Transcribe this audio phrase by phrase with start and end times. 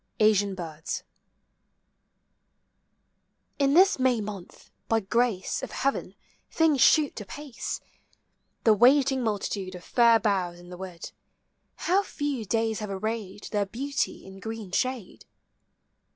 [0.19, 1.03] ASIAN BIRDS.
[3.59, 6.15] In this May month, by grace of heaven,
[6.49, 7.81] things shoot apace.
[8.63, 11.11] The waiting multitude of fair boughs in the wood,—
[11.87, 15.27] How few days have arrayed their beauty in green shade!